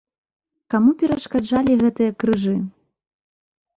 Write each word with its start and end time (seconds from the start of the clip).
Каму 0.73 0.91
перашкаджалі 1.03 1.77
гэтыя 1.85 2.11
крыжы? 2.25 2.57